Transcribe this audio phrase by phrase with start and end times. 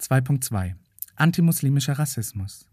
[0.00, 0.74] 2.2
[1.16, 2.68] Antimuslimischer Rassismus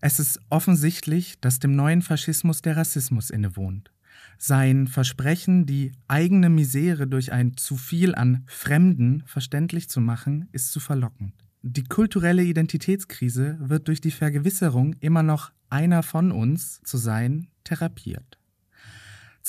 [0.00, 3.90] Es ist offensichtlich, dass dem neuen Faschismus der Rassismus innewohnt.
[4.36, 10.72] Sein Versprechen, die eigene Misere durch ein zu viel an Fremden verständlich zu machen, ist
[10.72, 11.34] zu verlockend.
[11.62, 18.39] Die kulturelle Identitätskrise wird durch die Vergewisserung, immer noch einer von uns zu sein, therapiert.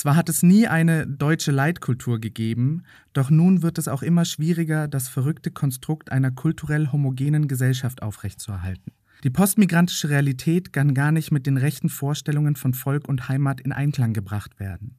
[0.02, 2.82] Zwar hat es nie eine deutsche Leitkultur gegeben,
[3.14, 8.94] doch nun wird es auch immer schwieriger, das verrückte Konstrukt einer kulturell homogenen Gesellschaft aufrechtzuerhalten.
[9.24, 13.72] Die postmigrantische Realität kann gar nicht mit den rechten Vorstellungen von Volk und Heimat in
[13.72, 14.98] Einklang gebracht werden,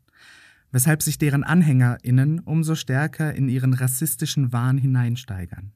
[0.70, 5.72] weshalb sich deren Anhängerinnen umso stärker in ihren rassistischen Wahn hineinsteigern.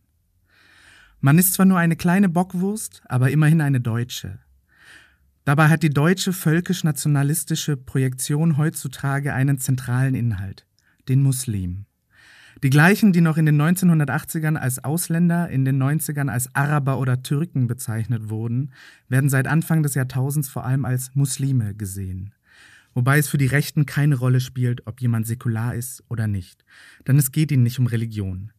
[1.19, 4.39] Man ist zwar nur eine kleine Bockwurst, aber immerhin eine Deutsche.
[5.47, 10.67] Dabei hat die deutsche völkisch-nationalistische Projektion heutzutage einen zentralen Inhalt,
[11.09, 11.85] den Muslim.
[12.65, 17.23] Die gleichen, die noch in den 1980ern als Ausländer, in den 90ern als Araber oder
[17.23, 18.73] Türken bezeichnet wurden,
[19.09, 22.35] werden seit Anfang des Jahrtausends vor allem als Muslime gesehen.
[22.93, 26.65] Wobei es für die Rechten keine Rolle spielt, ob jemand säkular ist oder nicht.
[27.07, 28.51] Denn es geht ihnen nicht um Religion.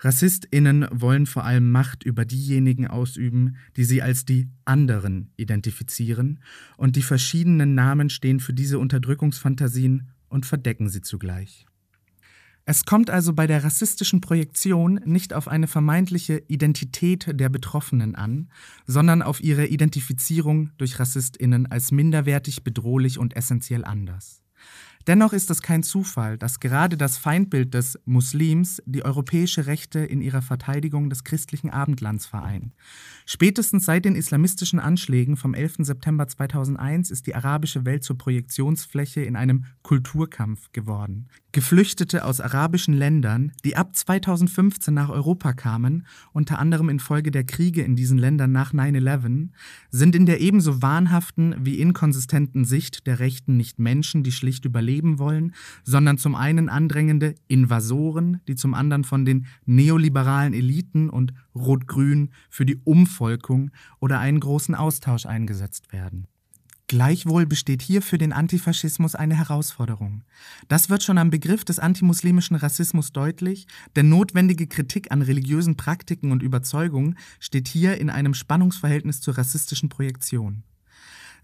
[0.00, 6.40] RassistInnen wollen vor allem Macht über diejenigen ausüben, die sie als die anderen identifizieren,
[6.76, 11.66] und die verschiedenen Namen stehen für diese Unterdrückungsfantasien und verdecken sie zugleich.
[12.66, 18.48] Es kommt also bei der rassistischen Projektion nicht auf eine vermeintliche Identität der Betroffenen an,
[18.86, 24.43] sondern auf ihre Identifizierung durch Rassistinnen als minderwertig, bedrohlich und essentiell anders.
[25.06, 30.22] Dennoch ist es kein Zufall, dass gerade das Feindbild des Muslims die europäische Rechte in
[30.22, 32.72] ihrer Verteidigung des christlichen Abendlands vereint.
[33.26, 35.76] Spätestens seit den islamistischen Anschlägen vom 11.
[35.80, 41.28] September 2001 ist die arabische Welt zur Projektionsfläche in einem Kulturkampf geworden.
[41.52, 47.82] Geflüchtete aus arabischen Ländern, die ab 2015 nach Europa kamen, unter anderem infolge der Kriege
[47.82, 49.50] in diesen Ländern nach 9-11,
[49.90, 54.93] sind in der ebenso wahnhaften wie inkonsistenten Sicht der Rechten nicht Menschen, die schlicht überleben
[54.94, 61.32] leben wollen, sondern zum einen andrängende Invasoren, die zum anderen von den neoliberalen Eliten und
[61.54, 66.28] Rot-Grün für die Umvolkung oder einen großen Austausch eingesetzt werden.
[66.86, 70.22] Gleichwohl besteht hier für den Antifaschismus eine Herausforderung.
[70.68, 73.66] Das wird schon am Begriff des antimuslimischen Rassismus deutlich,
[73.96, 79.88] denn notwendige Kritik an religiösen Praktiken und Überzeugungen steht hier in einem Spannungsverhältnis zur rassistischen
[79.88, 80.62] Projektion.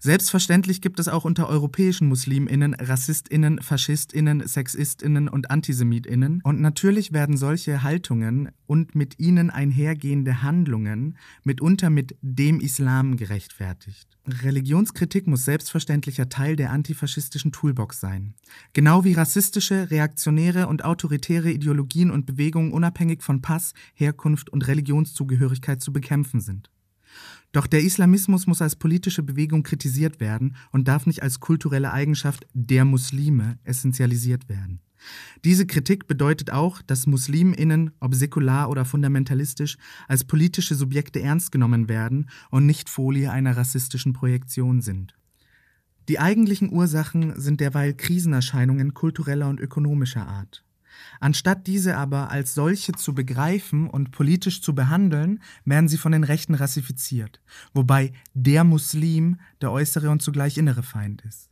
[0.03, 6.41] Selbstverständlich gibt es auch unter europäischen Musliminnen Rassistinnen, Faschistinnen, Sexistinnen und Antisemitinnen.
[6.43, 14.17] Und natürlich werden solche Haltungen und mit ihnen einhergehende Handlungen mitunter mit dem Islam gerechtfertigt.
[14.27, 18.33] Religionskritik muss selbstverständlicher Teil der antifaschistischen Toolbox sein.
[18.73, 25.79] Genau wie rassistische, reaktionäre und autoritäre Ideologien und Bewegungen unabhängig von Pass, Herkunft und Religionszugehörigkeit
[25.79, 26.71] zu bekämpfen sind.
[27.51, 32.47] Doch der Islamismus muss als politische Bewegung kritisiert werden und darf nicht als kulturelle Eigenschaft
[32.53, 34.79] der Muslime essentialisiert werden.
[35.43, 41.89] Diese Kritik bedeutet auch, dass Musliminnen, ob säkular oder fundamentalistisch, als politische Subjekte ernst genommen
[41.89, 45.15] werden und nicht Folie einer rassistischen Projektion sind.
[46.07, 50.63] Die eigentlichen Ursachen sind derweil Krisenerscheinungen kultureller und ökonomischer Art.
[51.19, 56.23] Anstatt diese aber als solche zu begreifen und politisch zu behandeln, werden sie von den
[56.23, 57.41] Rechten rassifiziert,
[57.73, 61.49] wobei der Muslim der äußere und zugleich innere Feind ist.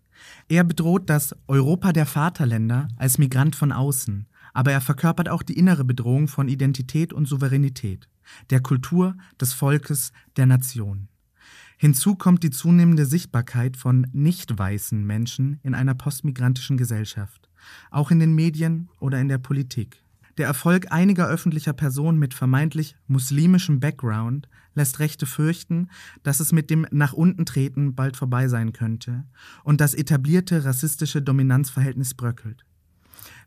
[0.47, 5.57] Er bedroht das Europa der Vaterländer als Migrant von außen, aber er verkörpert auch die
[5.57, 8.09] innere Bedrohung von Identität und Souveränität,
[8.49, 11.07] der Kultur, des Volkes, der Nation.
[11.77, 17.48] Hinzu kommt die zunehmende Sichtbarkeit von nicht weißen Menschen in einer postmigrantischen Gesellschaft
[17.91, 20.03] auch in den Medien oder in der Politik.
[20.37, 25.89] Der Erfolg einiger öffentlicher Personen mit vermeintlich muslimischem Background lässt Rechte fürchten,
[26.23, 29.25] dass es mit dem Nach unten treten bald vorbei sein könnte
[29.65, 32.63] und das etablierte rassistische Dominanzverhältnis bröckelt.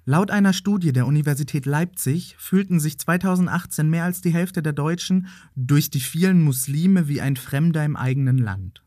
[0.04, 5.28] Laut einer Studie der Universität Leipzig fühlten sich 2018 mehr als die Hälfte der Deutschen
[5.54, 8.82] durch die vielen Muslime wie ein Fremder im eigenen Land.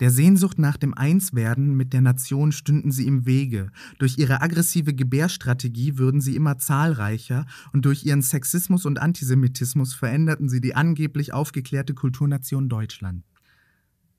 [0.00, 3.70] Der Sehnsucht nach dem Einswerden mit der Nation stünden sie im Wege.
[3.98, 10.50] Durch ihre aggressive Gebärstrategie würden sie immer zahlreicher und durch ihren Sexismus und Antisemitismus veränderten
[10.50, 13.24] sie die angeblich aufgeklärte Kulturnation Deutschland.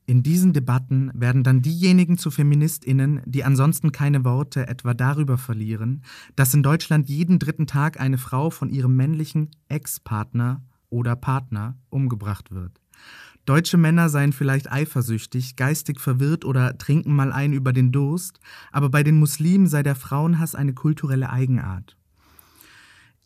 [0.09, 6.01] In diesen Debatten werden dann diejenigen zu Feministinnen, die ansonsten keine Worte etwa darüber verlieren,
[6.37, 12.51] dass in Deutschland jeden dritten Tag eine Frau von ihrem männlichen Ex-Partner oder Partner umgebracht
[12.51, 12.79] wird.
[13.47, 18.41] Deutsche Männer seien vielleicht eifersüchtig, geistig verwirrt oder trinken mal ein über den Durst,
[18.73, 21.95] aber bei den Muslimen sei der Frauenhass eine kulturelle Eigenart.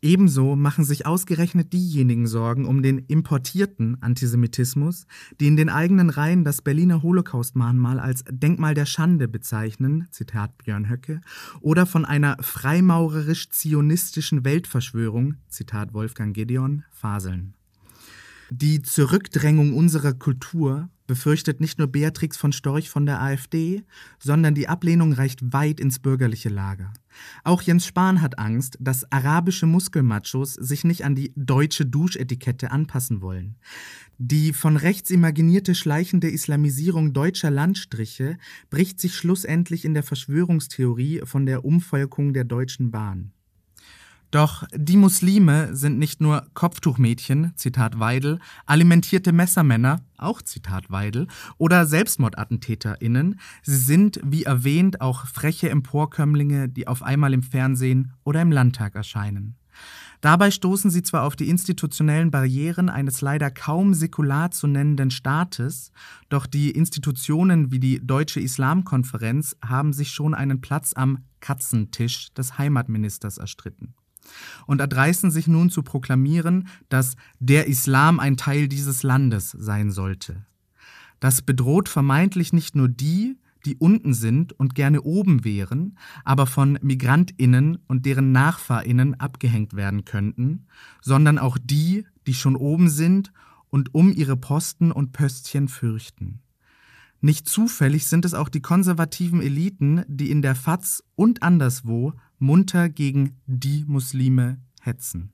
[0.00, 5.08] Ebenso machen sich ausgerechnet diejenigen Sorgen um den importierten Antisemitismus,
[5.40, 10.88] die in den eigenen Reihen das Berliner Holocaust-Mahnmal als Denkmal der Schande bezeichnen, Zitat Björn
[10.88, 11.20] Höcke,
[11.60, 17.54] oder von einer freimaurerisch-zionistischen Weltverschwörung, Zitat Wolfgang Gedeon, faseln.
[18.54, 23.82] Die Zurückdrängung unserer Kultur befürchtet nicht nur Beatrix von Storch von der AfD,
[24.18, 26.92] sondern die Ablehnung reicht weit ins bürgerliche Lager.
[27.44, 33.22] Auch Jens Spahn hat Angst, dass arabische Muskelmachos sich nicht an die deutsche Duschetikette anpassen
[33.22, 33.56] wollen.
[34.18, 38.36] Die von rechts imaginierte schleichende Islamisierung deutscher Landstriche
[38.68, 43.32] bricht sich schlussendlich in der Verschwörungstheorie von der Umvolkung der Deutschen Bahn.
[44.32, 51.26] Doch die Muslime sind nicht nur Kopftuchmädchen, Zitat Weidel, alimentierte Messermänner, auch Zitat Weidel,
[51.58, 53.38] oder SelbstmordattentäterInnen.
[53.62, 58.94] Sie sind, wie erwähnt, auch freche Emporkömmlinge, die auf einmal im Fernsehen oder im Landtag
[58.94, 59.56] erscheinen.
[60.22, 65.92] Dabei stoßen sie zwar auf die institutionellen Barrieren eines leider kaum säkular zu nennenden Staates,
[66.30, 72.56] doch die Institutionen wie die Deutsche Islamkonferenz haben sich schon einen Platz am Katzentisch des
[72.56, 73.94] Heimatministers erstritten
[74.66, 80.44] und erdreisten sich nun zu proklamieren, dass der Islam ein Teil dieses Landes sein sollte.
[81.20, 86.78] Das bedroht vermeintlich nicht nur die, die unten sind und gerne oben wären, aber von
[86.82, 90.66] Migrantinnen und deren Nachfahrinnen abgehängt werden könnten,
[91.00, 93.32] sondern auch die, die schon oben sind
[93.70, 96.40] und um ihre Posten und Pöstchen fürchten.
[97.20, 102.88] Nicht zufällig sind es auch die konservativen Eliten, die in der FAZ und anderswo munter
[102.88, 105.32] gegen die Muslime hetzen.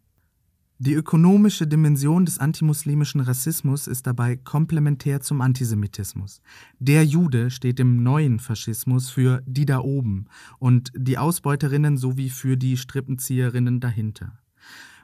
[0.78, 6.42] Die ökonomische Dimension des antimuslimischen Rassismus ist dabei komplementär zum Antisemitismus.
[6.78, 10.26] Der Jude steht im neuen Faschismus für die da oben
[10.58, 14.38] und die Ausbeuterinnen sowie für die Strippenzieherinnen dahinter.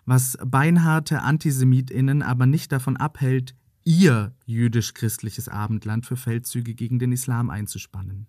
[0.04, 7.48] Was beinharte Antisemitinnen aber nicht davon abhält, ihr jüdisch-christliches Abendland für Feldzüge gegen den Islam
[7.48, 8.26] einzuspannen.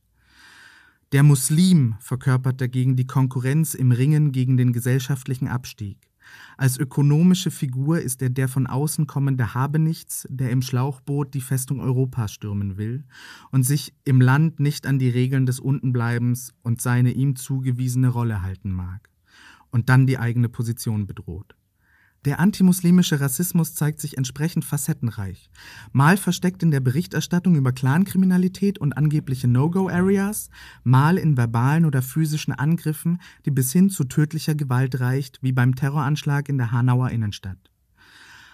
[1.16, 6.12] Der Muslim verkörpert dagegen die Konkurrenz im Ringen gegen den gesellschaftlichen Abstieg.
[6.58, 11.80] Als ökonomische Figur ist er der von außen kommende Habenichts, der im Schlauchboot die Festung
[11.80, 13.06] Europa stürmen will
[13.50, 18.42] und sich im Land nicht an die Regeln des Untenbleibens und seine ihm zugewiesene Rolle
[18.42, 19.10] halten mag
[19.72, 21.56] und dann die eigene Position bedroht.
[22.26, 25.52] Der antimuslimische Rassismus zeigt sich entsprechend facettenreich.
[25.92, 30.50] Mal versteckt in der Berichterstattung über Clankriminalität und angebliche No-Go-Areas,
[30.84, 35.76] mal in verbalen oder physischen Angriffen, die bis hin zu tödlicher Gewalt reicht, wie beim
[35.76, 37.60] Terroranschlag in der Hanauer Innenstadt.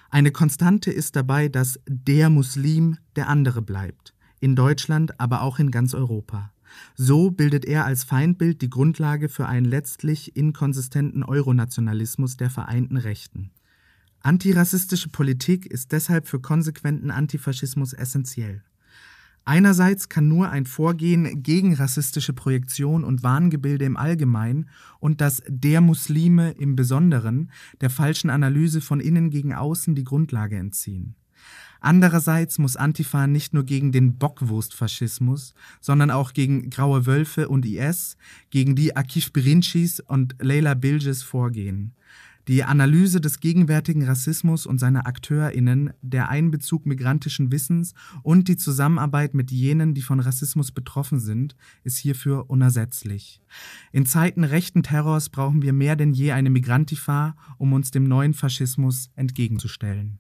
[0.10, 5.72] Eine Konstante ist dabei, dass der Muslim der andere bleibt, in Deutschland, aber auch in
[5.72, 6.52] ganz Europa.
[6.96, 13.52] So bildet er als Feindbild die Grundlage für einen letztlich inkonsistenten Euronationalismus der Vereinten Rechten.
[14.24, 18.62] Antirassistische Politik ist deshalb für konsequenten Antifaschismus essentiell.
[19.44, 24.70] Einerseits kann nur ein Vorgehen gegen rassistische Projektion und Wahngebilde im Allgemeinen
[25.00, 27.50] und das der Muslime im Besonderen
[27.82, 31.16] der falschen Analyse von innen gegen außen die Grundlage entziehen.
[31.80, 38.18] Andererseits muss Antifa nicht nur gegen den Bockwurstfaschismus, sondern auch gegen Graue Wölfe und IS,
[38.52, 41.96] gegen die Akif Birincis und Leila Bilges vorgehen.
[42.52, 49.34] Die Analyse des gegenwärtigen Rassismus und seiner AkteurInnen, der Einbezug migrantischen Wissens und die Zusammenarbeit
[49.34, 53.40] mit jenen, die von Rassismus betroffen sind, ist hierfür unersetzlich.
[53.94, 58.34] In Zeiten rechten Terrors brauchen wir mehr denn je eine Migrantifa, um uns dem neuen
[58.34, 60.20] Faschismus entgegenzustellen.